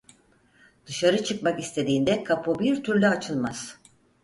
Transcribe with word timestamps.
Dışarı 0.85 1.23
çıkmak 1.23 1.59
istediğinde 1.59 2.23
kapı 2.23 2.59
bir 2.59 2.83
türlü 2.83 3.07
açılmaz. 3.07 3.77